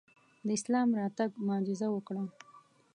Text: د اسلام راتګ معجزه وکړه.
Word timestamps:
د 0.45 0.47
اسلام 0.57 0.89
راتګ 0.99 1.29
معجزه 1.47 1.87
وکړه. 1.91 2.23